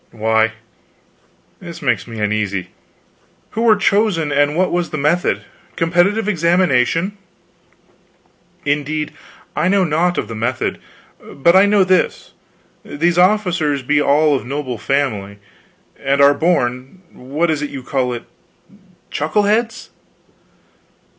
"Why, 0.09 0.53
this 1.59 1.79
makes 1.79 2.07
me 2.07 2.19
uneasy. 2.19 2.69
Who 3.51 3.61
were 3.61 3.75
chosen, 3.75 4.31
and 4.31 4.57
what 4.57 4.71
was 4.71 4.89
the 4.89 4.97
method? 4.97 5.43
Competitive 5.75 6.27
examination?" 6.27 7.19
"Indeed, 8.65 9.11
I 9.55 9.67
know 9.67 9.83
naught 9.83 10.17
of 10.17 10.27
the 10.27 10.33
method. 10.33 10.79
I 11.23 11.33
but 11.33 11.67
know 11.69 11.83
this 11.83 12.33
these 12.83 13.19
officers 13.19 13.83
be 13.83 14.01
all 14.01 14.33
of 14.35 14.43
noble 14.43 14.79
family, 14.79 15.37
and 15.99 16.19
are 16.19 16.33
born 16.33 17.03
what 17.11 17.51
is 17.51 17.61
it 17.61 17.69
you 17.69 17.83
call 17.83 18.11
it? 18.13 18.23
chuckleheads." 19.11 19.89